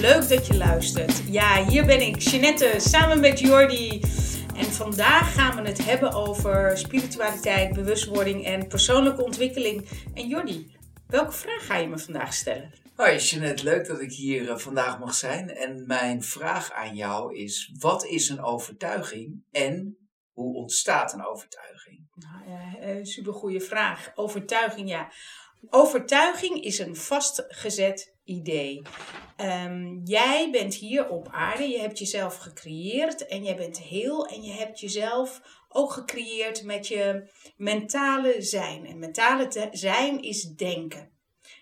leuk 0.00 0.28
dat 0.28 0.46
je 0.46 0.56
luistert. 0.56 1.22
Ja, 1.30 1.68
hier 1.68 1.86
ben 1.86 2.00
ik, 2.00 2.18
Jeanette, 2.18 2.74
samen 2.76 3.20
met 3.20 3.40
Jordi. 3.40 4.00
En 4.56 4.64
vandaag 4.64 5.34
gaan 5.34 5.62
we 5.62 5.68
het 5.68 5.84
hebben 5.84 6.12
over 6.12 6.78
spiritualiteit, 6.78 7.74
bewustwording 7.74 8.44
en 8.44 8.66
persoonlijke 8.66 9.24
ontwikkeling. 9.24 9.88
En 10.14 10.28
Jordi, 10.28 10.76
welke 11.06 11.32
vraag 11.32 11.66
ga 11.66 11.76
je 11.76 11.88
me 11.88 11.98
vandaag 11.98 12.34
stellen? 12.34 12.72
Hoi 12.94 13.16
Jeanette, 13.16 13.64
leuk 13.64 13.86
dat 13.86 14.00
ik 14.00 14.12
hier 14.12 14.50
eh, 14.50 14.56
vandaag 14.56 14.98
mag 14.98 15.14
zijn. 15.14 15.50
En 15.50 15.86
mijn 15.86 16.22
vraag 16.22 16.72
aan 16.72 16.94
jou 16.94 17.36
is, 17.36 17.72
wat 17.78 18.04
is 18.04 18.28
een 18.28 18.42
overtuiging 18.42 19.42
en 19.50 19.96
hoe 20.32 20.54
ontstaat 20.54 21.12
een 21.12 21.26
overtuiging? 21.26 22.08
Nou, 22.14 22.50
ja, 22.50 22.78
eh, 22.78 23.04
supergoeie 23.04 23.60
vraag. 23.60 24.10
Overtuiging, 24.14 24.88
ja. 24.88 25.12
Overtuiging 25.70 26.62
is 26.62 26.78
een 26.78 26.96
vastgezet 26.96 28.14
idee. 28.24 28.82
Ehm, 29.36 30.00
jij 30.04 30.50
bent 30.50 30.74
hier 30.74 31.08
op 31.08 31.28
aarde, 31.30 31.68
je 31.68 31.78
hebt 31.78 31.98
jezelf 31.98 32.36
gecreëerd 32.36 33.26
en 33.26 33.44
jij 33.44 33.56
bent 33.56 33.78
heel 33.78 34.26
en 34.26 34.42
je 34.42 34.52
hebt 34.52 34.80
jezelf 34.80 35.40
ook 35.68 35.92
gecreëerd 35.92 36.62
met 36.62 36.86
je 36.86 37.30
mentale 37.56 38.42
zijn. 38.42 38.86
En 38.86 38.98
mentale 38.98 39.68
zijn 39.72 40.22
is 40.22 40.42
denken. 40.42 41.10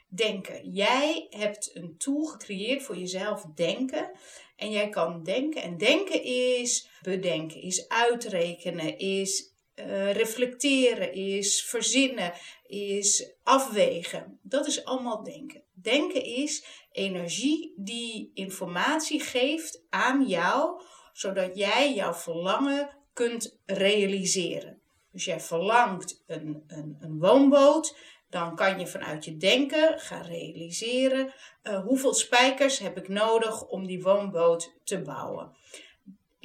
Denken. 0.09 0.71
Jij 0.71 1.27
hebt 1.31 1.71
een 1.75 1.95
tool 1.99 2.25
gecreëerd 2.25 2.83
voor 2.83 2.97
jezelf 2.97 3.45
denken. 3.55 4.11
En 4.57 4.71
jij 4.71 4.89
kan 4.89 5.23
denken. 5.23 5.63
En 5.63 5.77
denken 5.77 6.23
is 6.23 6.89
bedenken, 7.03 7.63
is 7.63 7.89
uitrekenen, 7.89 8.99
is 8.99 9.56
uh, 9.77 10.13
reflecteren, 10.13 11.13
is 11.13 11.65
verzinnen, 11.65 12.33
is 12.67 13.33
afwegen. 13.43 14.39
Dat 14.43 14.67
is 14.67 14.85
allemaal 14.85 15.23
denken. 15.23 15.63
Denken 15.73 16.25
is 16.25 16.65
energie 16.93 17.75
die 17.77 18.31
informatie 18.35 19.21
geeft 19.21 19.83
aan 19.91 20.27
jou, 20.27 20.81
zodat 21.13 21.57
jij 21.57 21.95
jouw 21.95 22.15
verlangen 22.15 22.91
kunt 23.13 23.59
realiseren. 23.67 24.81
Dus 25.13 25.25
jij 25.25 25.41
verlangt 25.41 26.23
een, 26.27 26.65
een, 26.67 26.97
een 27.01 27.19
woonboot, 27.19 27.97
dan 28.31 28.57
kan 28.57 28.79
je 28.79 28.87
vanuit 28.87 29.25
je 29.25 29.37
denken 29.37 29.99
gaan 29.99 30.25
realiseren 30.25 31.35
uh, 31.63 31.81
hoeveel 31.85 32.15
spijkers 32.15 32.79
heb 32.79 32.99
ik 32.99 33.09
nodig 33.09 33.67
om 33.67 33.87
die 33.87 34.03
woonboot 34.03 34.73
te 34.85 35.03
bouwen 35.03 35.57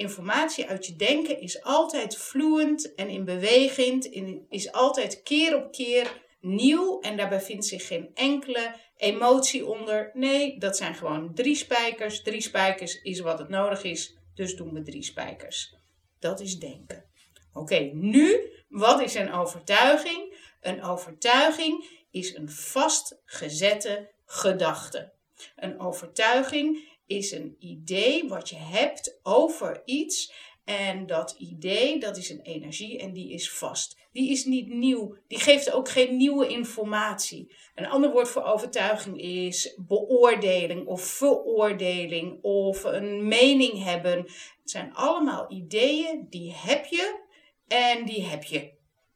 informatie 0.02 0.68
uit 0.68 0.86
je 0.86 0.96
denken 0.96 1.40
is 1.40 1.62
altijd 1.62 2.16
fluent 2.16 2.94
en 2.94 3.08
in 3.08 3.24
beweging, 3.24 4.04
is 4.48 4.72
altijd 4.72 5.22
keer 5.22 5.56
op 5.56 5.72
keer 5.72 6.20
nieuw 6.40 7.00
en 7.00 7.16
daarbij 7.16 7.40
vindt 7.40 7.66
zich 7.66 7.86
geen 7.86 8.10
enkele 8.14 8.74
emotie 8.96 9.66
onder. 9.66 10.10
Nee, 10.14 10.58
dat 10.58 10.76
zijn 10.76 10.94
gewoon 10.94 11.34
drie 11.34 11.54
spijkers. 11.54 12.22
Drie 12.22 12.40
spijkers 12.40 13.02
is 13.02 13.20
wat 13.20 13.38
het 13.38 13.48
nodig 13.48 13.82
is, 13.82 14.16
dus 14.34 14.56
doen 14.56 14.72
we 14.72 14.82
drie 14.82 15.02
spijkers. 15.02 15.74
Dat 16.18 16.40
is 16.40 16.58
denken. 16.58 17.04
Oké, 17.52 17.78
nu, 17.92 18.52
wat 18.68 19.00
is 19.00 19.14
een 19.14 19.32
overtuiging? 19.32 20.36
Een 20.60 20.82
overtuiging 20.82 22.04
is 22.10 22.34
een 22.34 22.50
vastgezette 22.50 24.12
gedachte. 24.24 25.12
Een 25.56 25.80
overtuiging 25.80 26.91
is 27.16 27.32
een 27.32 27.56
idee 27.58 28.28
wat 28.28 28.48
je 28.48 28.56
hebt 28.56 29.18
over 29.22 29.82
iets. 29.84 30.32
En 30.64 31.06
dat 31.06 31.34
idee, 31.38 31.98
dat 31.98 32.16
is 32.16 32.30
een 32.30 32.40
energie 32.40 32.98
en 32.98 33.12
die 33.12 33.32
is 33.32 33.52
vast. 33.52 33.96
Die 34.12 34.30
is 34.30 34.44
niet 34.44 34.68
nieuw. 34.68 35.16
Die 35.28 35.38
geeft 35.38 35.72
ook 35.72 35.88
geen 35.88 36.16
nieuwe 36.16 36.48
informatie. 36.48 37.54
Een 37.74 37.86
ander 37.86 38.10
woord 38.10 38.28
voor 38.28 38.44
overtuiging 38.44 39.20
is 39.20 39.78
beoordeling 39.86 40.86
of 40.86 41.02
veroordeling 41.02 42.42
of 42.42 42.84
een 42.84 43.28
mening 43.28 43.84
hebben. 43.84 44.18
Het 44.18 44.70
zijn 44.70 44.94
allemaal 44.94 45.52
ideeën 45.52 46.26
die 46.30 46.52
heb 46.56 46.84
je 46.84 47.20
en 47.68 48.04
die 48.04 48.24
heb 48.24 48.44
je. 48.44 48.72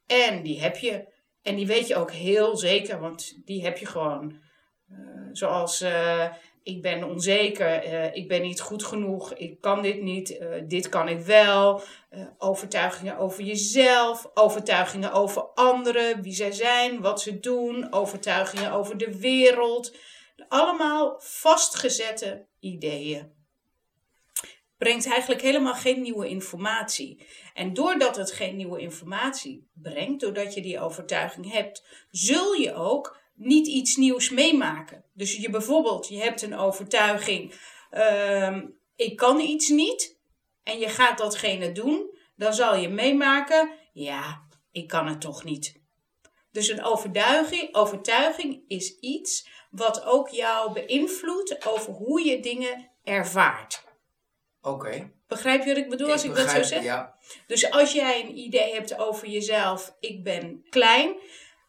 En 0.06 0.42
die 0.42 0.60
heb 0.60 0.76
je. 0.76 1.14
En 1.42 1.56
die 1.56 1.66
weet 1.66 1.86
je 1.86 1.96
ook 1.96 2.10
heel 2.10 2.56
zeker, 2.56 3.00
want 3.00 3.40
die 3.44 3.64
heb 3.64 3.78
je 3.78 3.86
gewoon. 3.86 4.44
Uh, 4.90 5.28
zoals 5.32 5.82
uh, 5.82 6.32
ik 6.66 6.82
ben 6.82 7.04
onzeker, 7.04 7.84
uh, 7.84 8.14
ik 8.14 8.28
ben 8.28 8.42
niet 8.42 8.60
goed 8.60 8.84
genoeg, 8.84 9.34
ik 9.34 9.60
kan 9.60 9.82
dit 9.82 10.02
niet, 10.02 10.30
uh, 10.30 10.48
dit 10.64 10.88
kan 10.88 11.08
ik 11.08 11.20
wel. 11.20 11.82
Uh, 12.10 12.26
overtuigingen 12.38 13.18
over 13.18 13.44
jezelf, 13.44 14.30
overtuigingen 14.34 15.12
over 15.12 15.42
anderen, 15.42 16.22
wie 16.22 16.32
zij 16.32 16.52
zijn, 16.52 17.00
wat 17.00 17.20
ze 17.20 17.40
doen, 17.40 17.92
overtuigingen 17.92 18.72
over 18.72 18.96
de 18.96 19.18
wereld. 19.18 19.96
Allemaal 20.48 21.14
vastgezette 21.18 22.46
ideeën. 22.60 23.32
Brengt 24.78 25.08
eigenlijk 25.08 25.42
helemaal 25.42 25.74
geen 25.74 26.02
nieuwe 26.02 26.28
informatie. 26.28 27.26
En 27.54 27.74
doordat 27.74 28.16
het 28.16 28.32
geen 28.32 28.56
nieuwe 28.56 28.80
informatie 28.80 29.70
brengt, 29.74 30.20
doordat 30.20 30.54
je 30.54 30.62
die 30.62 30.80
overtuiging 30.80 31.52
hebt, 31.52 32.06
zul 32.10 32.52
je 32.52 32.74
ook 32.74 33.24
niet 33.36 33.66
iets 33.66 33.96
nieuws 33.96 34.30
meemaken. 34.30 35.04
Dus 35.12 35.36
je 35.36 35.50
bijvoorbeeld, 35.50 36.08
je 36.08 36.16
hebt 36.16 36.42
een 36.42 36.56
overtuiging, 36.56 37.54
uh, 37.92 38.62
ik 38.96 39.16
kan 39.16 39.40
iets 39.40 39.68
niet, 39.68 40.18
en 40.62 40.78
je 40.78 40.88
gaat 40.88 41.18
datgene 41.18 41.72
doen, 41.72 42.18
dan 42.36 42.54
zal 42.54 42.76
je 42.76 42.88
meemaken, 42.88 43.70
ja, 43.92 44.42
ik 44.72 44.88
kan 44.88 45.06
het 45.06 45.20
toch 45.20 45.44
niet. 45.44 45.80
Dus 46.50 46.68
een 46.68 46.84
overtuiging, 46.84 47.74
overtuiging 47.74 48.62
is 48.66 48.98
iets 48.98 49.48
wat 49.70 50.04
ook 50.04 50.28
jou 50.28 50.72
beïnvloedt 50.72 51.66
over 51.66 51.92
hoe 51.92 52.24
je 52.24 52.40
dingen 52.40 52.90
ervaart. 53.04 53.84
Oké. 54.62 55.10
Begrijp 55.28 55.62
je 55.62 55.68
wat 55.68 55.76
ik 55.76 55.88
bedoel 55.88 56.12
als 56.12 56.24
ik, 56.24 56.34
dat 56.34 56.50
zo 56.50 56.62
zeg? 56.62 56.82
Ja. 56.82 57.18
Dus 57.46 57.70
als 57.70 57.92
jij 57.92 58.20
een 58.20 58.38
idee 58.38 58.74
hebt 58.74 58.98
over 58.98 59.28
jezelf, 59.28 59.96
ik 60.00 60.24
ben 60.24 60.66
klein, 60.70 61.16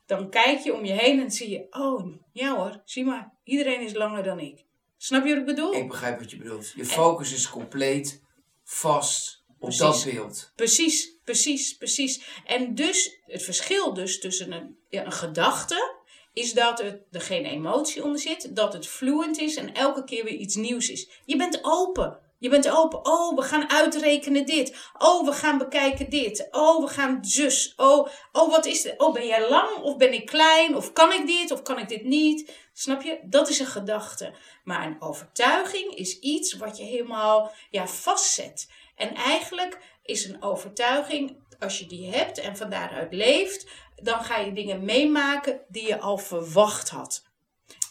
dan 0.07 0.29
kijk 0.29 0.59
je 0.59 0.73
om 0.73 0.85
je 0.85 0.93
heen 0.93 1.19
en 1.21 1.31
zie 1.31 1.49
je, 1.49 1.67
oh 1.69 2.15
ja 2.31 2.55
hoor, 2.55 2.81
zie 2.85 3.05
maar, 3.05 3.33
iedereen 3.43 3.81
is 3.81 3.93
langer 3.93 4.23
dan 4.23 4.39
ik. 4.39 4.65
Snap 4.97 5.25
je 5.25 5.29
wat 5.29 5.39
ik 5.39 5.45
bedoel? 5.45 5.73
Ik 5.73 5.87
begrijp 5.87 6.19
wat 6.19 6.31
je 6.31 6.37
bedoelt. 6.37 6.73
Je 6.75 6.85
focus 6.85 7.33
is 7.33 7.49
compleet 7.49 8.21
vast 8.63 9.43
op 9.59 9.77
dat 9.77 10.03
beeld. 10.11 10.51
Precies, 10.55 11.13
precies, 11.23 11.77
precies. 11.77 12.41
En 12.45 12.75
dus, 12.75 13.19
het 13.25 13.43
verschil 13.43 13.93
dus 13.93 14.19
tussen 14.19 14.51
een, 14.51 14.77
ja, 14.89 15.05
een 15.05 15.11
gedachte 15.11 15.95
is 16.33 16.53
dat 16.53 16.81
het, 16.81 17.01
er 17.11 17.21
geen 17.21 17.45
emotie 17.45 18.03
onder 18.03 18.19
zit, 18.19 18.55
dat 18.55 18.73
het 18.73 18.87
fluent 18.87 19.37
is 19.37 19.55
en 19.55 19.73
elke 19.73 20.03
keer 20.03 20.23
weer 20.23 20.33
iets 20.33 20.55
nieuws 20.55 20.89
is. 20.89 21.09
Je 21.25 21.35
bent 21.35 21.59
open. 21.61 22.19
Je 22.39 22.49
bent 22.49 22.69
open. 22.69 23.05
Oh, 23.05 23.35
we 23.35 23.41
gaan 23.41 23.69
uitrekenen 23.69 24.45
dit. 24.45 24.75
Oh, 24.97 25.25
we 25.25 25.31
gaan 25.31 25.57
bekijken 25.57 26.09
dit. 26.09 26.47
Oh, 26.51 26.83
we 26.83 26.87
gaan 26.87 27.25
zus. 27.25 27.73
Oh, 27.75 28.07
oh, 28.31 28.51
wat 28.51 28.65
is? 28.65 28.93
Oh, 28.97 29.13
ben 29.13 29.27
jij 29.27 29.49
lang 29.49 29.77
of 29.77 29.97
ben 29.97 30.13
ik 30.13 30.25
klein? 30.25 30.75
Of 30.75 30.93
kan 30.93 31.13
ik 31.13 31.27
dit 31.27 31.51
of 31.51 31.61
kan 31.61 31.79
ik 31.79 31.87
dit 31.87 32.03
niet? 32.03 32.51
Snap 32.73 33.01
je? 33.01 33.19
Dat 33.23 33.49
is 33.49 33.59
een 33.59 33.65
gedachte. 33.65 34.33
Maar 34.63 34.85
een 34.85 35.01
overtuiging 35.01 35.95
is 35.95 36.19
iets 36.19 36.53
wat 36.53 36.77
je 36.77 36.83
helemaal 36.83 37.51
ja, 37.69 37.87
vastzet. 37.87 38.71
En 38.95 39.15
eigenlijk 39.15 39.77
is 40.03 40.25
een 40.25 40.43
overtuiging, 40.43 41.43
als 41.59 41.79
je 41.79 41.85
die 41.85 42.11
hebt 42.11 42.39
en 42.39 42.57
van 42.57 42.69
daaruit 42.69 43.13
leeft, 43.13 43.67
dan 43.95 44.23
ga 44.23 44.37
je 44.37 44.53
dingen 44.53 44.85
meemaken 44.85 45.61
die 45.67 45.87
je 45.87 45.99
al 45.99 46.17
verwacht 46.17 46.89
had. 46.89 47.25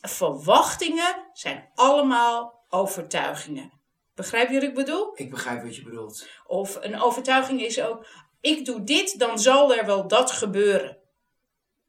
Verwachtingen 0.00 1.30
zijn 1.32 1.70
allemaal 1.74 2.64
overtuigingen. 2.68 3.75
Begrijp 4.16 4.48
je 4.48 4.54
wat 4.54 4.62
ik 4.62 4.74
bedoel? 4.74 5.12
Ik 5.14 5.30
begrijp 5.30 5.62
wat 5.62 5.76
je 5.76 5.82
bedoelt. 5.82 6.28
Of 6.46 6.78
een 6.80 7.00
overtuiging 7.00 7.60
is 7.62 7.80
ook: 7.80 8.06
ik 8.40 8.64
doe 8.64 8.84
dit, 8.84 9.18
dan 9.18 9.38
zal 9.38 9.74
er 9.74 9.86
wel 9.86 10.08
dat 10.08 10.30
gebeuren. 10.30 10.98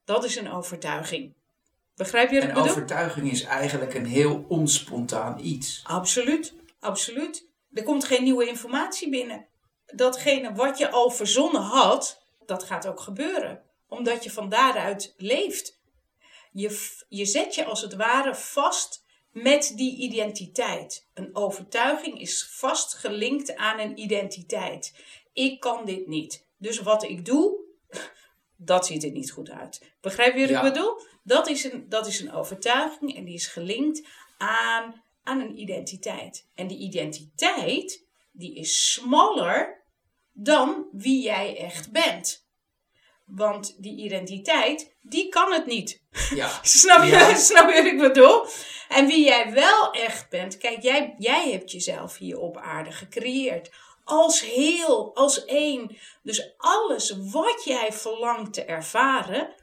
Dat 0.06 0.24
is 0.24 0.36
een 0.36 0.52
overtuiging. 0.52 1.36
Begrijp 1.96 2.30
je 2.30 2.36
wat 2.36 2.44
ik 2.44 2.50
bedoel? 2.50 2.64
Een 2.64 2.70
overtuiging 2.70 3.32
is 3.32 3.44
eigenlijk 3.44 3.94
een 3.94 4.06
heel 4.06 4.46
onspontaan 4.48 5.40
iets. 5.40 5.82
Absoluut, 5.84 6.54
absoluut. 6.80 7.48
Er 7.74 7.84
komt 7.84 8.06
geen 8.06 8.24
nieuwe 8.24 8.48
informatie 8.48 9.10
binnen. 9.10 9.48
Datgene 9.86 10.54
wat 10.54 10.78
je 10.78 10.90
al 10.90 11.10
verzonnen 11.10 11.62
had, 11.62 12.24
dat 12.46 12.64
gaat 12.64 12.88
ook 12.88 13.00
gebeuren. 13.00 13.62
Omdat 13.88 14.24
je 14.24 14.32
van 14.32 14.50
daaruit 14.50 15.14
leeft. 15.18 15.80
Je, 16.52 16.96
je 17.10 17.26
zet 17.26 17.56
je 17.56 17.66
als 17.66 17.82
het 17.82 17.96
ware 17.96 18.36
vast 18.36 19.06
met 19.42 19.74
die 19.76 19.98
identiteit. 19.98 21.08
Een 21.14 21.36
overtuiging 21.36 22.20
is 22.20 22.48
vast 22.50 22.94
gelinkt 22.94 23.56
aan 23.56 23.80
een 23.80 24.00
identiteit. 24.00 24.94
Ik 25.34 25.60
kan 25.60 25.86
dit 25.86 26.08
niet. 26.08 26.46
Dus 26.58 26.80
wat 26.80 27.04
ik 27.04 27.26
doe, 27.26 27.58
dat 28.56 28.86
ziet 28.86 29.04
er 29.04 29.12
niet 29.12 29.32
goed 29.32 29.50
uit. 29.50 29.92
Begrijp 30.02 30.34
je 30.34 30.40
wat 30.40 30.50
ja. 30.50 30.64
ik 30.64 30.74
bedoel? 30.74 31.02
Dat 31.24 31.50
is, 31.50 31.64
een, 31.64 31.90
dat 31.90 32.08
is 32.08 32.20
een 32.20 32.32
overtuiging 32.32 33.16
en 33.16 33.26
die 33.26 33.34
is 33.34 33.48
gelinkt 33.48 34.08
aan, 34.38 35.04
aan 35.24 35.40
een 35.40 35.60
identiteit. 35.60 36.48
En 36.56 36.68
die 36.68 36.78
identiteit, 36.78 38.04
die 38.32 38.56
is 38.56 38.94
smaller 38.94 39.84
dan 40.32 40.86
wie 40.92 41.22
jij 41.22 41.58
echt 41.58 41.92
bent. 41.92 42.47
Want 43.28 43.76
die 43.78 43.98
identiteit, 43.98 44.96
die 45.02 45.30
kan 45.30 45.52
het 45.52 45.66
niet. 45.66 46.02
Ja. 46.30 46.60
snap, 46.64 47.04
je, 47.04 47.10
ja. 47.10 47.36
snap 47.50 47.70
je 47.70 47.76
wat 47.76 47.86
ik 47.86 47.98
bedoel? 47.98 48.46
En 48.90 49.06
wie 49.06 49.24
jij 49.24 49.52
wel 49.52 49.92
echt 49.92 50.30
bent, 50.30 50.58
kijk, 50.58 50.82
jij, 50.82 51.16
jij 51.18 51.52
hebt 51.52 51.72
jezelf 51.72 52.18
hier 52.18 52.40
op 52.40 52.58
aarde 52.58 52.92
gecreëerd. 52.92 53.72
Als 54.04 54.42
heel, 54.42 55.16
als 55.16 55.46
één. 55.46 55.98
Dus 56.24 56.54
alles 56.58 57.16
wat 57.32 57.64
jij 57.64 57.94
verlangt 57.94 58.54
te 58.54 58.66
ervaren, 58.66 59.56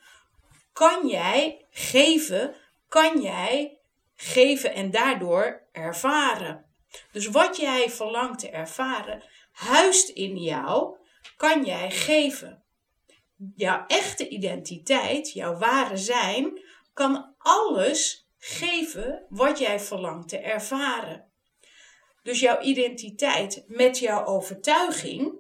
kan 0.73 1.09
jij 1.09 1.67
geven, 1.71 2.55
kan 2.89 3.21
jij 3.21 3.79
geven 4.17 4.75
en 4.75 4.91
daardoor 4.91 5.63
ervaren. 5.73 6.65
Dus 7.13 7.27
wat 7.27 7.57
jij 7.57 7.91
verlangt 7.91 8.39
te 8.39 8.51
ervaren, 8.51 9.23
huist 9.53 10.09
in 10.09 10.37
jou, 10.37 10.97
kan 11.37 11.65
jij 11.65 11.91
geven. 11.91 12.64
Jouw 13.55 13.87
echte 13.87 14.29
identiteit, 14.29 15.33
jouw 15.33 15.59
ware 15.59 15.97
zijn, 15.97 16.61
kan 16.93 17.35
alles 17.39 18.29
geven 18.39 19.27
wat 19.29 19.59
jij 19.59 19.81
verlangt 19.81 20.29
te 20.29 20.39
ervaren. 20.39 21.33
Dus 22.23 22.41
jouw 22.41 22.61
identiteit 22.61 23.65
met 23.67 23.99
jouw 23.99 24.25
overtuiging 24.25 25.33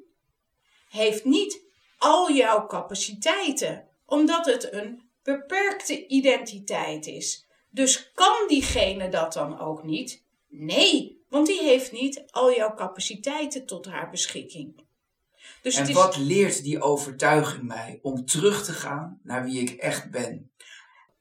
heeft 0.88 1.25
niet 1.25 1.62
al 1.99 2.32
jouw 2.32 2.67
capaciteiten, 2.67 3.88
omdat 4.06 4.47
het 4.47 4.73
een 4.73 5.11
beperkte 5.23 6.06
identiteit 6.06 7.06
is. 7.06 7.47
Dus 7.70 8.12
kan 8.12 8.49
diegene 8.49 9.08
dat 9.08 9.32
dan 9.32 9.58
ook 9.61 9.82
niet? 9.82 10.25
Nee, 10.49 11.25
want 11.29 11.47
die 11.47 11.62
heeft 11.62 11.93
niet 11.93 12.25
al 12.31 12.55
jouw 12.55 12.75
capaciteiten 12.75 13.67
tot 13.67 13.87
haar 13.87 14.11
beschikking. 14.11 14.83
Dus 15.62 15.76
en 15.76 15.93
wat 15.93 16.17
leert 16.17 16.62
die 16.62 16.82
overtuiging 16.82 17.62
mij 17.62 17.99
om 18.02 18.25
terug 18.25 18.64
te 18.64 18.73
gaan 18.73 19.20
naar 19.23 19.44
wie 19.44 19.61
ik 19.61 19.70
echt 19.70 20.11
ben? 20.11 20.50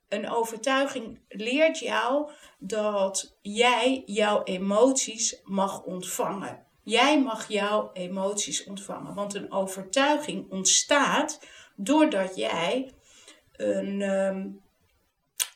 Een 0.08 0.30
overtuiging 0.30 1.20
leert 1.28 1.80
jou 1.80 2.32
dat 2.60 3.38
jij 3.42 4.04
jouw 4.06 4.44
emoties 4.44 5.40
mag 5.44 5.84
ontvangen. 5.84 6.66
Jij 6.84 7.22
mag 7.22 7.48
jouw 7.48 7.90
emoties 7.94 8.64
ontvangen. 8.64 9.14
Want 9.14 9.34
een 9.34 9.52
overtuiging 9.52 10.52
ontstaat 10.52 11.40
doordat 11.76 12.36
jij 12.36 12.94
een 13.52 14.02
ehm, 14.02 14.48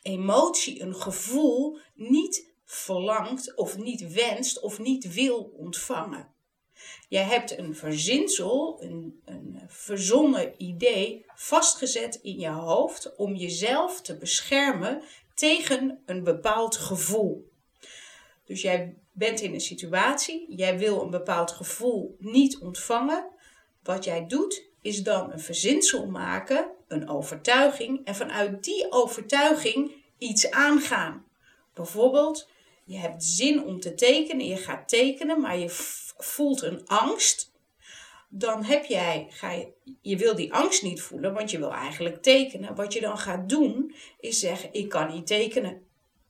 emotie, 0.02 0.82
een 0.82 0.94
gevoel 0.94 1.78
niet 1.94 2.52
verlangt 2.64 3.54
of 3.54 3.76
niet 3.76 4.12
wenst 4.12 4.60
of 4.60 4.78
niet 4.78 5.12
wil 5.14 5.52
ontvangen. 5.56 6.36
Jij 7.08 7.22
hebt 7.22 7.58
een 7.58 7.76
verzinsel, 7.76 8.82
een, 8.82 9.20
een 9.24 9.60
verzonnen 9.66 10.54
idee 10.56 11.24
vastgezet 11.34 12.18
in 12.22 12.38
je 12.38 12.48
hoofd 12.48 13.16
om 13.16 13.34
jezelf 13.34 14.00
te 14.00 14.16
beschermen 14.16 15.02
tegen 15.34 16.02
een 16.06 16.24
bepaald 16.24 16.76
gevoel. 16.76 17.50
Dus 18.44 18.62
jij 18.62 18.94
bent 19.12 19.40
in 19.40 19.54
een 19.54 19.60
situatie, 19.60 20.44
jij 20.48 20.78
wil 20.78 21.02
een 21.02 21.10
bepaald 21.10 21.50
gevoel 21.50 22.16
niet 22.18 22.58
ontvangen. 22.58 23.28
Wat 23.82 24.04
jij 24.04 24.26
doet, 24.26 24.66
is 24.80 25.02
dan 25.02 25.32
een 25.32 25.40
verzinsel 25.40 26.06
maken, 26.06 26.70
een 26.88 27.08
overtuiging, 27.08 28.04
en 28.04 28.14
vanuit 28.14 28.64
die 28.64 28.92
overtuiging 28.92 29.92
iets 30.18 30.50
aangaan. 30.50 31.24
Bijvoorbeeld, 31.74 32.48
je 32.84 32.96
hebt 32.96 33.24
zin 33.24 33.64
om 33.64 33.80
te 33.80 33.94
tekenen, 33.94 34.46
je 34.46 34.56
gaat 34.56 34.88
tekenen, 34.88 35.40
maar 35.40 35.58
je 35.58 35.70
voelt 36.18 36.62
een 36.62 36.82
angst. 36.86 37.52
Dan 38.28 38.64
heb 38.64 38.84
jij, 38.84 39.26
ga 39.30 39.50
je, 39.50 39.72
je 40.00 40.16
wil 40.16 40.34
die 40.34 40.52
angst 40.52 40.82
niet 40.82 41.02
voelen, 41.02 41.34
want 41.34 41.50
je 41.50 41.58
wil 41.58 41.72
eigenlijk 41.72 42.22
tekenen. 42.22 42.74
Wat 42.74 42.92
je 42.92 43.00
dan 43.00 43.18
gaat 43.18 43.48
doen, 43.48 43.94
is 44.20 44.38
zeggen: 44.38 44.72
Ik 44.72 44.88
kan 44.88 45.12
niet 45.12 45.26
tekenen. 45.26 45.86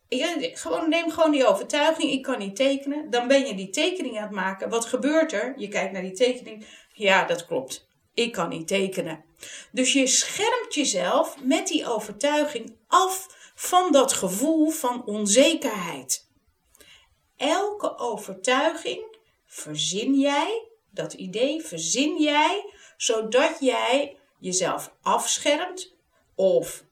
Je, 0.09 0.51
gewoon, 0.55 0.89
neem 0.89 1.11
gewoon 1.11 1.31
die 1.31 1.47
overtuiging, 1.47 2.11
ik 2.11 2.23
kan 2.23 2.39
niet 2.39 2.57
tekenen. 2.57 3.11
Dan 3.11 3.29
ben 3.29 3.47
je 3.47 3.55
die 3.55 3.71
tekening 3.71 4.17
aan 4.17 4.23
het 4.23 4.31
maken. 4.31 4.69
Wat 4.69 4.85
gebeurt 4.85 5.33
er? 5.33 5.55
Je 5.57 5.69
kijkt 5.69 5.93
naar 5.93 6.03
die 6.03 6.13
tekening. 6.13 6.67
Ja, 6.93 7.25
dat 7.25 7.47
klopt. 7.47 7.87
Ik 8.15 8.33
kan 8.33 8.49
niet 8.49 8.69
tekenen. 8.69 9.25
Dus 9.73 9.93
je 9.93 10.07
schermt 10.07 10.75
jezelf 10.75 11.37
met 11.43 11.67
die 11.67 11.87
overtuiging 11.87 12.77
af 12.87 13.27
van 13.55 13.93
dat 13.93 14.13
gevoel 14.13 14.71
van 14.71 15.05
onzekerheid. 15.07 16.27
Elke 17.37 17.99
overtuiging 17.99 19.08
verzin 19.49 20.19
jij, 20.19 20.69
dat 20.91 21.13
idee 21.13 21.63
verzin 21.63 22.23
jij, 22.23 22.73
zodat 22.97 23.57
jij 23.61 24.17
jezelf 24.39 24.95
afschermt 25.03 25.95
of 26.35 26.85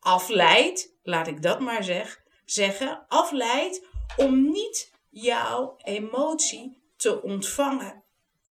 afleidt, 0.00 0.94
laat 1.02 1.26
ik 1.26 1.42
dat 1.42 1.60
maar 1.60 1.84
zeg, 1.84 2.22
zeggen, 2.44 3.04
afleidt 3.08 3.86
om 4.16 4.50
niet 4.50 4.92
jouw 5.10 5.74
emotie 5.76 6.82
te 6.96 7.22
ontvangen. 7.22 8.04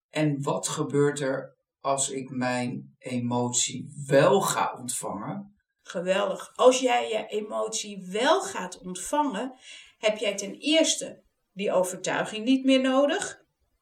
En 0.09 0.43
wat 0.43 0.67
gebeurt 0.67 1.19
er 1.19 1.55
als 1.81 2.09
ik 2.09 2.29
mijn 2.29 2.95
emotie 2.99 4.03
wel 4.05 4.41
ga 4.41 4.75
ontvangen? 4.79 5.57
Geweldig. 5.81 6.53
Als 6.55 6.79
jij 6.79 7.09
je 7.09 7.25
emotie 7.25 8.07
wel 8.11 8.41
gaat 8.41 8.79
ontvangen, 8.79 9.53
heb 9.97 10.17
jij 10.17 10.35
ten 10.35 10.55
eerste 10.55 11.23
die 11.53 11.71
overtuiging 11.71 12.45
niet 12.45 12.65
meer 12.65 12.81
nodig. 12.81 13.38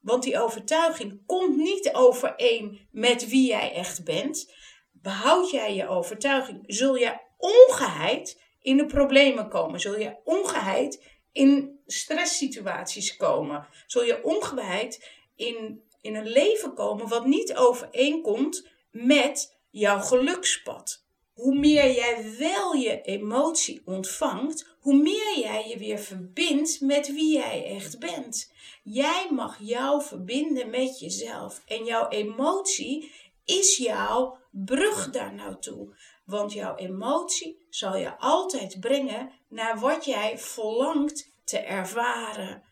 Want 0.07 0.23
die 0.23 0.39
overtuiging 0.39 1.21
komt 1.25 1.57
niet 1.57 1.93
overeen 1.93 2.87
met 2.91 3.29
wie 3.29 3.47
jij 3.47 3.73
echt 3.73 4.03
bent. 4.03 4.53
Behoud 4.91 5.49
jij 5.49 5.75
je 5.75 5.87
overtuiging, 5.87 6.63
zul 6.65 6.95
je 6.95 7.19
ongeheid 7.37 8.41
in 8.61 8.77
de 8.77 8.85
problemen 8.85 9.49
komen. 9.49 9.79
Zul 9.79 9.99
je 9.99 10.17
ongeheid 10.23 11.03
in 11.31 11.79
stresssituaties 11.85 13.15
komen. 13.15 13.67
Zul 13.87 14.03
je 14.03 14.23
ongeheid 14.23 15.09
in, 15.35 15.83
in 16.01 16.15
een 16.15 16.27
leven 16.27 16.73
komen 16.73 17.07
wat 17.07 17.25
niet 17.25 17.55
overeenkomt 17.55 18.69
met 18.91 19.57
jouw 19.69 19.99
gelukspad 19.99 21.06
hoe 21.37 21.55
meer 21.55 21.91
jij 21.91 22.35
wel 22.37 22.73
je 22.73 23.01
emotie 23.01 23.81
ontvangt, 23.85 24.77
hoe 24.79 24.95
meer 24.95 25.39
jij 25.39 25.67
je 25.67 25.77
weer 25.77 25.99
verbindt 25.99 26.81
met 26.81 27.07
wie 27.07 27.33
jij 27.33 27.65
echt 27.65 27.99
bent. 27.99 28.51
Jij 28.83 29.27
mag 29.31 29.57
jou 29.59 30.03
verbinden 30.03 30.69
met 30.69 30.99
jezelf. 30.99 31.61
En 31.65 31.85
jouw 31.85 32.07
emotie 32.09 33.11
is 33.45 33.77
jouw 33.77 34.37
brug 34.51 35.09
daar 35.09 35.33
naartoe. 35.33 35.95
Want 36.25 36.53
jouw 36.53 36.75
emotie 36.75 37.65
zal 37.69 37.97
je 37.97 38.17
altijd 38.17 38.79
brengen 38.79 39.31
naar 39.49 39.79
wat 39.79 40.05
jij 40.05 40.37
verlangt 40.37 41.33
te 41.43 41.57
ervaren. 41.57 42.63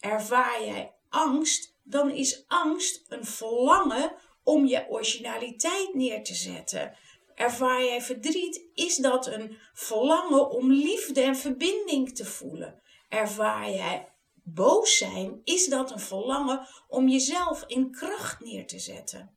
Ervaar 0.00 0.64
jij 0.64 0.92
angst, 1.08 1.74
dan 1.82 2.10
is 2.10 2.44
angst 2.48 3.04
een 3.08 3.24
verlangen 3.24 4.12
om 4.44 4.66
je 4.66 4.86
originaliteit 4.88 5.94
neer 5.94 6.22
te 6.22 6.34
zetten. 6.34 6.96
Ervaar 7.34 7.84
jij 7.84 8.02
verdriet, 8.02 8.64
is 8.74 8.96
dat 8.96 9.26
een 9.26 9.58
verlangen 9.72 10.50
om 10.50 10.72
liefde 10.72 11.20
en 11.20 11.36
verbinding 11.36 12.14
te 12.14 12.24
voelen. 12.24 12.82
Ervaar 13.08 13.70
jij 13.70 14.12
boos 14.44 14.96
zijn, 14.96 15.40
is 15.44 15.68
dat 15.68 15.90
een 15.90 16.00
verlangen 16.00 16.66
om 16.88 17.08
jezelf 17.08 17.64
in 17.66 17.90
kracht 17.90 18.40
neer 18.40 18.66
te 18.66 18.78
zetten. 18.78 19.36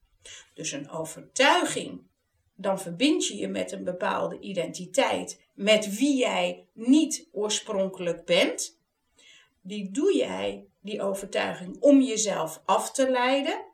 Dus 0.53 0.71
een 0.71 0.89
overtuiging, 0.89 2.07
dan 2.55 2.79
verbind 2.79 3.27
je 3.27 3.35
je 3.35 3.47
met 3.47 3.71
een 3.71 3.83
bepaalde 3.83 4.39
identiteit, 4.39 5.41
met 5.55 5.97
wie 5.97 6.17
jij 6.17 6.67
niet 6.73 7.27
oorspronkelijk 7.31 8.25
bent. 8.25 8.79
Die 9.61 9.91
doe 9.91 10.15
jij, 10.15 10.67
die 10.81 11.01
overtuiging, 11.01 11.77
om 11.79 12.01
jezelf 12.01 12.61
af 12.65 12.91
te 12.91 13.09
leiden. 13.09 13.65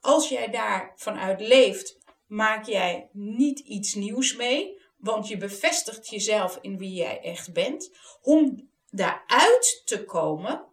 Als 0.00 0.28
jij 0.28 0.50
daar 0.50 0.92
vanuit 0.96 1.40
leeft, 1.40 1.98
maak 2.26 2.66
jij 2.66 3.08
niet 3.12 3.58
iets 3.58 3.94
nieuws 3.94 4.36
mee, 4.36 4.80
want 4.98 5.28
je 5.28 5.36
bevestigt 5.36 6.08
jezelf 6.08 6.58
in 6.60 6.78
wie 6.78 6.92
jij 6.92 7.20
echt 7.20 7.52
bent. 7.52 7.90
Om 8.22 8.70
daaruit 8.90 9.82
te 9.84 10.04
komen, 10.04 10.64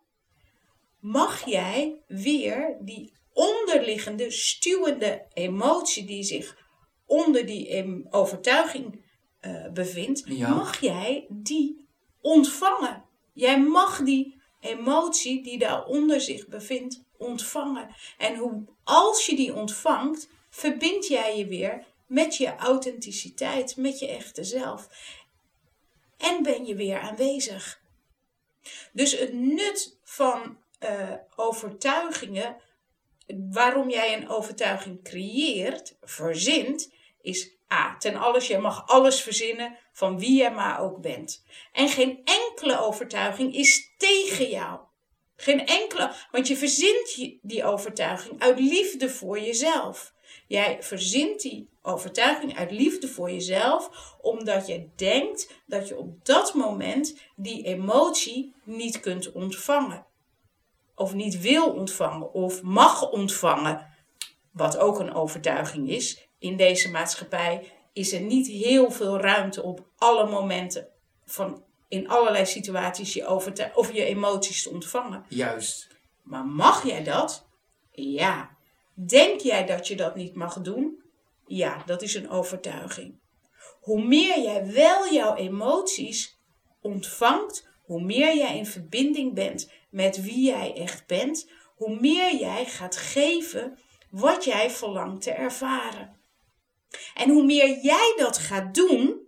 mag 1.00 1.46
jij 1.46 2.02
weer 2.08 2.78
die 2.82 3.14
onderliggende, 3.34 4.32
stuwende 4.32 5.26
emotie 5.34 6.06
die 6.06 6.24
zich 6.24 6.58
onder 7.06 7.46
die 7.46 8.06
overtuiging 8.10 9.02
uh, 9.42 9.72
bevindt, 9.72 10.40
mag 10.40 10.80
jij 10.80 11.26
die 11.30 11.88
ontvangen. 12.22 13.04
Jij 13.34 13.62
mag 13.62 14.02
die 14.02 14.42
emotie 14.60 15.44
die 15.44 15.58
daaronder 15.58 16.22
zich 16.22 16.48
bevindt 16.48 17.04
ontvangen. 17.18 17.96
En 18.18 18.36
hoe, 18.36 18.64
als 18.84 19.26
je 19.26 19.36
die 19.36 19.54
ontvangt, 19.54 20.30
verbind 20.54 21.08
jij 21.08 21.38
je 21.38 21.46
weer 21.46 21.86
met 22.08 22.38
je 22.38 22.56
authenticiteit, 22.56 23.78
met 23.78 24.00
je 24.00 24.08
echte 24.08 24.44
zelf. 24.44 24.88
En 26.18 26.44
ben 26.44 26.66
je 26.66 26.76
weer 26.76 27.00
aanwezig. 27.00 27.82
Dus 28.92 29.20
het 29.20 29.34
nut 29.34 29.98
van 30.04 30.58
uh, 30.80 31.14
overtuigingen, 31.36 32.58
waarom 33.52 33.90
jij 33.90 34.18
een 34.18 34.30
overtuiging 34.30 35.04
creëert, 35.04 35.96
verzint, 36.02 36.92
is 37.22 37.52
A. 37.72 37.98
Ten 37.98 38.16
alles, 38.16 38.48
je 38.48 38.58
mag 38.58 38.88
alles 38.88 39.22
verzinnen 39.22 39.78
van 39.94 40.20
wie 40.20 40.44
je 40.44 40.50
maar 40.50 40.82
ook 40.82 41.02
bent. 41.02 41.44
En 41.72 41.90
geen 41.90 42.22
enkele 42.24 42.80
overtuiging 42.80 43.56
is 43.56 43.94
tegen 43.98 44.50
jou. 44.50 44.80
Geen 45.36 45.66
enkele, 45.66 46.16
want 46.32 46.48
je 46.48 46.58
verzint 46.58 47.38
die 47.42 47.64
overtuiging 47.64 48.40
uit 48.42 48.60
liefde 48.60 49.10
voor 49.10 49.40
jezelf. 49.40 50.13
Jij 50.48 50.78
verzint 50.84 51.42
die 51.42 51.70
overtuiging 51.82 52.58
uit 52.58 52.72
liefde 52.72 53.08
voor 53.08 53.32
jezelf, 53.32 54.14
omdat 54.22 54.68
je 54.68 54.90
denkt 54.96 55.54
dat 55.66 55.88
je 55.88 55.98
op 55.98 56.26
dat 56.26 56.54
moment 56.54 57.18
die 57.36 57.64
emotie 57.64 58.54
niet 58.64 59.00
kunt 59.00 59.32
ontvangen. 59.32 60.06
Of 60.96 61.14
niet 61.14 61.42
wil 61.42 61.70
ontvangen, 61.70 62.34
of 62.34 62.62
mag 62.62 63.12
ontvangen. 63.12 63.88
Wat 64.52 64.78
ook 64.78 65.00
een 65.00 65.14
overtuiging 65.14 65.90
is. 65.90 66.28
In 66.40 66.58
deze 66.58 66.92
maatschappij 66.92 67.72
is 67.94 68.14
er 68.14 68.22
niet 68.22 68.48
heel 68.48 68.92
veel 68.92 69.20
ruimte 69.20 69.64
op 69.64 69.86
alle 69.98 70.30
momenten 70.30 70.88
van 71.26 71.64
in 71.88 72.10
allerlei 72.10 72.46
situaties 72.46 73.14
je, 73.14 73.30
of 73.76 73.94
je 73.94 74.04
emoties 74.04 74.64
te 74.64 74.70
ontvangen. 74.70 75.26
Juist. 75.28 75.88
Maar 76.22 76.46
mag 76.46 76.86
jij 76.86 77.04
dat? 77.04 77.46
Ja. 77.92 78.58
Denk 78.94 79.40
jij 79.40 79.66
dat 79.66 79.88
je 79.88 79.96
dat 79.96 80.16
niet 80.16 80.36
mag 80.36 80.62
doen? 80.62 81.04
Ja, 81.46 81.84
dat 81.86 82.02
is 82.02 82.16
een 82.16 82.30
overtuiging. 82.30 83.20
Hoe 83.80 84.04
meer 84.04 84.42
jij 84.42 84.72
wel 84.74 85.14
jouw 85.14 85.36
emoties 85.36 86.40
ontvangt, 86.82 87.68
hoe 87.84 88.02
meer 88.02 88.38
jij 88.38 88.58
in 88.58 88.66
verbinding 88.66 89.34
bent 89.34 89.72
met 89.90 90.22
wie 90.22 90.46
jij 90.46 90.76
echt 90.76 91.08
bent, 91.08 91.50
hoe 91.76 92.00
meer 92.00 92.36
jij 92.36 92.66
gaat 92.66 92.98
geven 92.98 93.78
wat 94.10 94.44
jij 94.44 94.70
verlangt 94.70 95.22
te 95.22 95.32
ervaren. 95.32 96.18
En 97.14 97.30
hoe 97.30 97.44
meer 97.44 97.80
jij 97.82 98.14
dat 98.18 98.38
gaat 98.38 98.76
doen, 98.76 99.23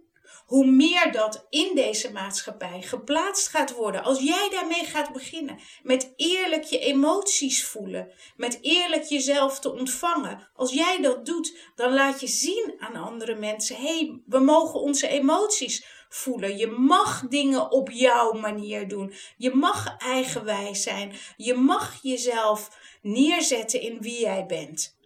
hoe 0.45 0.65
meer 0.65 1.11
dat 1.11 1.45
in 1.49 1.75
deze 1.75 2.11
maatschappij 2.11 2.81
geplaatst 2.81 3.47
gaat 3.47 3.71
worden. 3.71 4.03
Als 4.03 4.19
jij 4.19 4.49
daarmee 4.51 4.85
gaat 4.85 5.13
beginnen, 5.13 5.59
met 5.83 6.13
eerlijk 6.15 6.63
je 6.63 6.79
emoties 6.79 7.65
voelen, 7.65 8.11
met 8.35 8.57
eerlijk 8.61 9.03
jezelf 9.03 9.59
te 9.59 9.71
ontvangen. 9.71 10.49
Als 10.53 10.73
jij 10.73 11.01
dat 11.01 11.25
doet, 11.25 11.57
dan 11.75 11.93
laat 11.93 12.19
je 12.19 12.27
zien 12.27 12.73
aan 12.79 12.95
andere 12.95 13.35
mensen: 13.35 13.75
hé, 13.75 13.97
hey, 13.97 14.21
we 14.25 14.39
mogen 14.39 14.79
onze 14.79 15.07
emoties 15.07 15.85
voelen. 16.09 16.57
Je 16.57 16.67
mag 16.67 17.27
dingen 17.27 17.71
op 17.71 17.89
jouw 17.89 18.31
manier 18.31 18.87
doen. 18.87 19.13
Je 19.37 19.55
mag 19.55 19.97
eigenwijs 19.97 20.83
zijn. 20.83 21.15
Je 21.37 21.53
mag 21.53 21.99
jezelf 22.01 22.77
neerzetten 23.01 23.81
in 23.81 24.01
wie 24.01 24.19
jij 24.19 24.45
bent. 24.45 24.97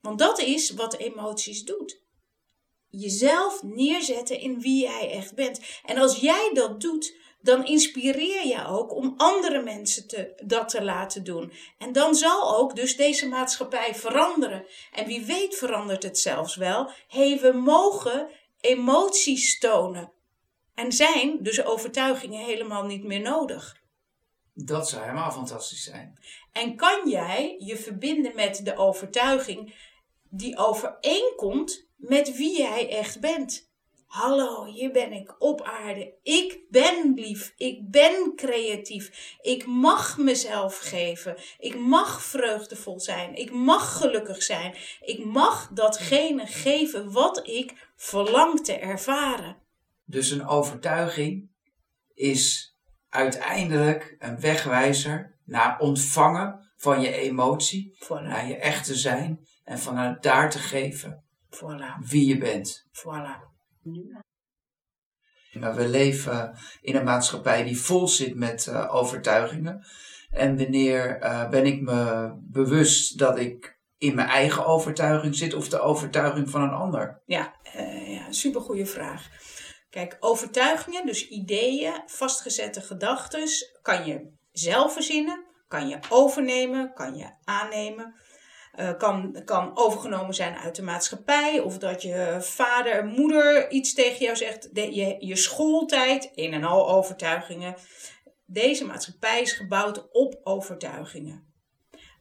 Want 0.00 0.18
dat 0.18 0.38
is 0.38 0.70
wat 0.70 0.96
emoties 0.96 1.64
doet 1.64 2.01
jezelf 2.92 3.62
neerzetten 3.62 4.40
in 4.40 4.60
wie 4.60 4.82
jij 4.82 5.10
echt 5.10 5.34
bent. 5.34 5.60
En 5.84 5.98
als 5.98 6.16
jij 6.16 6.50
dat 6.54 6.80
doet, 6.80 7.16
dan 7.40 7.66
inspireer 7.66 8.46
je 8.46 8.66
ook 8.66 8.94
om 8.94 9.14
andere 9.16 9.62
mensen 9.62 10.08
te, 10.08 10.42
dat 10.44 10.68
te 10.68 10.82
laten 10.82 11.24
doen. 11.24 11.52
En 11.78 11.92
dan 11.92 12.14
zal 12.14 12.56
ook 12.56 12.76
dus 12.76 12.96
deze 12.96 13.28
maatschappij 13.28 13.94
veranderen. 13.94 14.66
En 14.92 15.06
wie 15.06 15.24
weet 15.24 15.54
verandert 15.54 16.02
het 16.02 16.18
zelfs 16.18 16.56
wel. 16.56 16.90
Hey, 17.08 17.40
we 17.40 17.52
mogen 17.52 18.28
emoties 18.60 19.58
tonen. 19.58 20.12
En 20.74 20.92
zijn 20.92 21.42
dus 21.42 21.64
overtuigingen 21.64 22.44
helemaal 22.44 22.84
niet 22.84 23.04
meer 23.04 23.20
nodig. 23.20 23.80
Dat 24.54 24.88
zou 24.88 25.02
helemaal 25.02 25.30
fantastisch 25.30 25.84
zijn. 25.84 26.18
En 26.52 26.76
kan 26.76 27.08
jij 27.08 27.56
je 27.58 27.76
verbinden 27.76 28.34
met 28.34 28.64
de 28.64 28.76
overtuiging 28.76 29.74
die 30.28 30.56
overeenkomt 30.58 31.86
met 32.02 32.36
wie 32.36 32.58
jij 32.58 32.88
echt 32.88 33.20
bent. 33.20 33.70
Hallo, 34.06 34.64
hier 34.64 34.92
ben 34.92 35.12
ik 35.12 35.34
op 35.38 35.62
aarde. 35.62 36.14
Ik 36.22 36.60
ben 36.70 37.14
lief. 37.14 37.52
Ik 37.56 37.90
ben 37.90 38.32
creatief. 38.36 39.36
Ik 39.40 39.66
mag 39.66 40.18
mezelf 40.18 40.78
geven. 40.78 41.36
Ik 41.58 41.78
mag 41.78 42.22
vreugdevol 42.22 43.00
zijn. 43.00 43.34
Ik 43.34 43.52
mag 43.52 43.96
gelukkig 43.96 44.42
zijn. 44.42 44.74
Ik 45.00 45.24
mag 45.24 45.68
datgene 45.74 46.46
geven 46.46 47.12
wat 47.12 47.48
ik 47.48 47.90
verlang 47.96 48.64
te 48.64 48.78
ervaren. 48.78 49.56
Dus 50.04 50.30
een 50.30 50.46
overtuiging 50.46 51.50
is 52.14 52.76
uiteindelijk 53.08 54.16
een 54.18 54.40
wegwijzer 54.40 55.38
naar 55.44 55.78
ontvangen 55.78 56.72
van 56.76 57.00
je 57.00 57.12
emotie, 57.12 57.96
naar 58.08 58.48
je 58.48 58.56
echte 58.56 58.94
zijn 58.94 59.46
en 59.64 59.78
vanuit 59.78 60.22
daar 60.22 60.50
te 60.50 60.58
geven 60.58 61.21
voilà. 61.54 62.08
wie 62.08 62.26
je 62.26 62.38
bent. 62.38 62.86
Voilà. 62.92 63.50
Maar 65.52 65.74
we 65.74 65.88
leven 65.88 66.58
in 66.80 66.96
een 66.96 67.04
maatschappij 67.04 67.64
die 67.64 67.80
vol 67.80 68.08
zit 68.08 68.34
met 68.34 68.66
uh, 68.66 68.94
overtuigingen. 68.94 69.86
En 70.30 70.56
wanneer 70.56 71.22
uh, 71.22 71.48
ben 71.48 71.66
ik 71.66 71.80
me 71.80 72.32
bewust 72.40 73.18
dat 73.18 73.38
ik 73.38 73.78
in 73.98 74.14
mijn 74.14 74.28
eigen 74.28 74.66
overtuiging 74.66 75.34
zit 75.34 75.54
of 75.54 75.68
de 75.68 75.80
overtuiging 75.80 76.50
van 76.50 76.62
een 76.62 76.74
ander? 76.74 77.20
Ja, 77.24 77.54
uh, 77.76 78.14
ja 78.14 78.32
supergoeie 78.32 78.86
vraag. 78.86 79.28
Kijk, 79.90 80.16
overtuigingen, 80.20 81.06
dus 81.06 81.28
ideeën, 81.28 82.02
vastgezette 82.06 82.80
gedachten, 82.80 83.48
kan 83.82 84.06
je 84.06 84.30
zelf 84.52 84.92
verzinnen, 84.92 85.44
kan 85.68 85.88
je 85.88 85.98
overnemen, 86.08 86.92
kan 86.94 87.16
je 87.16 87.30
aannemen. 87.44 88.14
Uh, 88.80 88.96
kan, 88.98 89.42
kan 89.44 89.70
overgenomen 89.74 90.34
zijn 90.34 90.56
uit 90.56 90.76
de 90.76 90.82
maatschappij. 90.82 91.60
Of 91.60 91.78
dat 91.78 92.02
je 92.02 92.36
vader, 92.40 93.04
moeder 93.04 93.70
iets 93.70 93.94
tegen 93.94 94.24
jou 94.24 94.36
zegt. 94.36 94.74
De, 94.74 94.94
je, 94.94 95.16
je 95.18 95.36
schooltijd, 95.36 96.32
een 96.34 96.52
en 96.52 96.64
al 96.64 96.90
overtuigingen. 96.90 97.74
Deze 98.46 98.84
maatschappij 98.84 99.40
is 99.40 99.52
gebouwd 99.52 100.10
op 100.10 100.40
overtuigingen. 100.42 101.52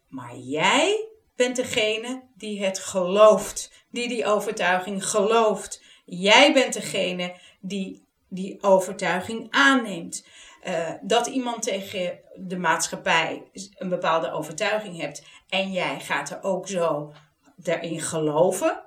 Maar 0.08 0.36
jij 0.36 1.10
bent 1.36 1.56
degene 1.56 2.30
die 2.36 2.66
het 2.66 2.80
gelooft. 2.80 3.86
Die 3.90 4.08
die 4.08 4.26
overtuiging 4.26 5.06
gelooft. 5.06 5.84
Jij 6.06 6.54
bent 6.54 6.74
degene 6.74 7.40
die 7.62 8.10
die 8.32 8.64
overtuiging 8.64 9.48
aanneemt. 9.50 10.26
Uh, 10.68 10.90
dat 11.02 11.28
iemand 11.28 11.64
tegen 11.64 12.20
de 12.36 12.58
maatschappij 12.58 13.50
een 13.78 13.90
bepaalde 13.90 14.32
overtuiging 14.32 15.00
hebt 15.00 15.24
en 15.50 15.72
jij 15.72 16.00
gaat 16.00 16.30
er 16.30 16.44
ook 16.44 16.68
zo 16.68 17.14
daarin 17.56 18.02
geloven, 18.02 18.84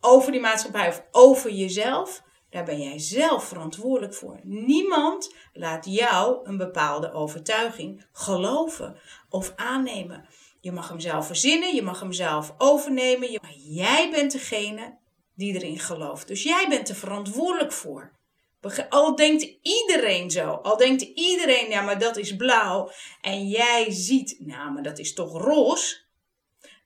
over 0.00 0.32
die 0.32 0.40
maatschappij 0.40 0.88
of 0.88 1.04
over 1.10 1.50
jezelf, 1.50 2.22
daar 2.50 2.64
ben 2.64 2.80
jij 2.80 2.98
zelf 2.98 3.44
verantwoordelijk 3.44 4.14
voor. 4.14 4.40
Niemand 4.42 5.34
laat 5.52 5.84
jou 5.84 6.48
een 6.48 6.56
bepaalde 6.56 7.12
overtuiging 7.12 8.06
geloven 8.12 9.00
of 9.28 9.52
aannemen. 9.56 10.28
Je 10.60 10.72
mag 10.72 10.88
hem 10.88 11.00
zelf 11.00 11.26
verzinnen, 11.26 11.74
je 11.74 11.82
mag 11.82 12.00
hem 12.00 12.12
zelf 12.12 12.54
overnemen, 12.58 13.38
maar 13.42 13.54
jij 13.56 14.10
bent 14.10 14.32
degene 14.32 14.98
die 15.34 15.54
erin 15.54 15.78
gelooft. 15.78 16.28
Dus 16.28 16.42
jij 16.42 16.66
bent 16.68 16.88
er 16.88 16.94
verantwoordelijk 16.94 17.72
voor. 17.72 18.17
Al 18.88 19.16
denkt 19.16 19.42
iedereen 19.62 20.30
zo, 20.30 20.50
al 20.50 20.76
denkt 20.76 21.02
iedereen, 21.02 21.70
ja, 21.70 21.80
maar 21.80 21.98
dat 21.98 22.16
is 22.16 22.36
blauw. 22.36 22.90
En 23.20 23.48
jij 23.48 23.86
ziet, 23.90 24.36
nou, 24.38 24.72
maar 24.72 24.82
dat 24.82 24.98
is 24.98 25.14
toch 25.14 25.42
roze. 25.42 25.96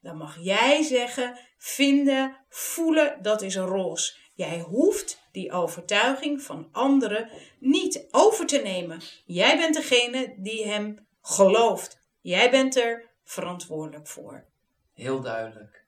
Dan 0.00 0.16
mag 0.16 0.36
jij 0.40 0.82
zeggen, 0.82 1.38
vinden, 1.58 2.36
voelen, 2.48 3.18
dat 3.22 3.42
is 3.42 3.56
roze. 3.56 4.14
Jij 4.34 4.60
hoeft 4.60 5.28
die 5.32 5.52
overtuiging 5.52 6.42
van 6.42 6.68
anderen 6.72 7.30
niet 7.58 8.08
over 8.10 8.46
te 8.46 8.58
nemen. 8.58 9.00
Jij 9.24 9.56
bent 9.56 9.74
degene 9.74 10.34
die 10.38 10.66
hem 10.66 11.06
gelooft. 11.20 11.98
Jij 12.20 12.50
bent 12.50 12.76
er 12.76 13.10
verantwoordelijk 13.24 14.08
voor. 14.08 14.46
Heel 14.92 15.20
duidelijk 15.20 15.81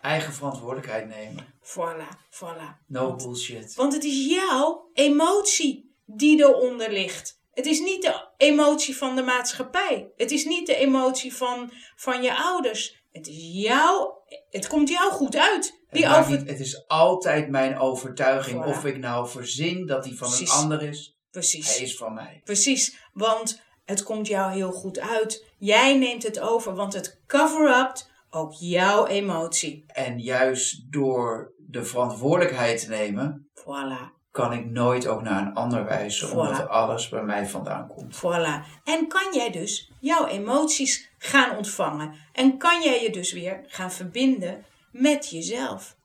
eigen 0.00 0.32
verantwoordelijkheid 0.32 1.08
nemen. 1.08 1.46
Voilà, 1.62 2.08
voilà. 2.30 2.86
No 2.86 3.14
bullshit. 3.14 3.74
Want 3.74 3.92
het 3.92 4.04
is 4.04 4.26
jouw 4.26 4.90
emotie 4.92 5.94
die 6.04 6.38
eronder 6.38 6.92
ligt. 6.92 7.40
Het 7.54 7.66
is 7.66 7.80
niet 7.80 8.02
de 8.02 8.28
emotie 8.36 8.96
van 8.96 9.16
de 9.16 9.22
maatschappij. 9.22 10.10
Het 10.16 10.30
is 10.30 10.44
niet 10.44 10.66
de 10.66 10.74
emotie 10.74 11.34
van, 11.34 11.72
van 11.96 12.22
je 12.22 12.36
ouders. 12.36 13.02
Het 13.12 13.26
is 13.26 13.36
jouw, 13.38 14.22
het 14.50 14.66
komt 14.66 14.88
jou 14.88 15.12
goed 15.12 15.36
uit. 15.36 15.84
Die 15.90 16.06
het, 16.06 16.18
over... 16.18 16.38
niet, 16.38 16.48
het 16.48 16.60
is 16.60 16.88
altijd 16.88 17.48
mijn 17.48 17.78
overtuiging. 17.78 18.64
Of 18.64 18.84
ik 18.84 18.98
nou 18.98 19.28
verzin 19.28 19.86
dat 19.86 20.04
die 20.04 20.18
van 20.18 20.32
een 20.32 20.48
ander 20.48 20.82
is. 20.82 21.16
Precies. 21.30 21.74
Hij 21.76 21.84
is 21.84 21.96
van 21.96 22.14
mij. 22.14 22.40
Precies, 22.44 22.96
want 23.12 23.62
het 23.84 24.02
komt 24.02 24.26
jou 24.26 24.52
heel 24.52 24.72
goed 24.72 24.98
uit. 24.98 25.44
Jij 25.58 25.96
neemt 25.96 26.22
het 26.22 26.40
over, 26.40 26.74
want 26.74 26.92
het 26.92 27.20
cover-up 27.26 28.06
ook 28.30 28.52
jouw 28.52 29.06
emotie. 29.06 29.84
En 29.86 30.18
juist 30.18 30.92
door 30.92 31.52
de 31.56 31.84
verantwoordelijkheid 31.84 32.80
te 32.80 32.88
nemen, 32.88 33.48
voilà. 33.54 34.16
kan 34.30 34.52
ik 34.52 34.70
nooit 34.70 35.06
ook 35.06 35.22
naar 35.22 35.46
een 35.46 35.54
ander 35.54 35.84
wijzen, 35.84 36.30
omdat 36.30 36.68
alles 36.68 37.08
bij 37.08 37.22
mij 37.22 37.46
vandaan 37.46 37.86
komt. 37.86 38.16
Voilà. 38.16 38.82
En 38.84 39.08
kan 39.08 39.32
jij 39.32 39.50
dus 39.50 39.90
jouw 40.00 40.26
emoties 40.26 41.10
gaan 41.18 41.56
ontvangen. 41.56 42.14
En 42.32 42.58
kan 42.58 42.82
jij 42.82 43.02
je 43.02 43.10
dus 43.10 43.32
weer 43.32 43.64
gaan 43.66 43.92
verbinden 43.92 44.64
met 44.92 45.30
jezelf. 45.30 45.96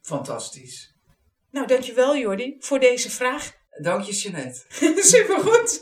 fantastisch. 0.00 0.94
Nou, 1.50 1.66
dankjewel 1.66 2.16
Jordi 2.16 2.56
voor 2.58 2.78
deze 2.78 3.10
vraag. 3.10 3.52
Dank 3.80 4.02
je, 4.02 4.12
Jeanette. 4.12 4.60
Supergoed. 5.12 5.80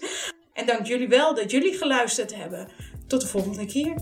En 0.52 0.66
dank 0.66 0.86
jullie 0.86 1.08
wel 1.08 1.34
dat 1.34 1.50
jullie 1.50 1.76
geluisterd 1.76 2.34
hebben. 2.34 2.68
Tot 3.06 3.20
de 3.20 3.26
volgende 3.26 3.66
keer. 3.66 3.94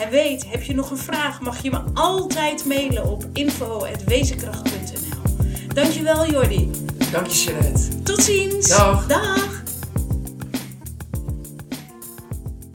En 0.00 0.10
weet, 0.10 0.46
heb 0.48 0.62
je 0.62 0.74
nog 0.74 0.90
een 0.90 0.98
vraag, 0.98 1.40
mag 1.40 1.62
je 1.62 1.70
me 1.70 1.80
altijd 1.94 2.64
mailen 2.64 3.04
op 3.04 3.24
info.wezenkracht.nl. 3.32 5.46
Dankjewel 5.74 6.30
Jordi. 6.30 6.70
Dank 7.12 7.26
je, 7.26 7.44
Jeanette. 7.44 8.02
Tot 8.02 8.22
ziens. 8.22 8.68
Dag. 8.68 9.06
Dag. 9.06 9.59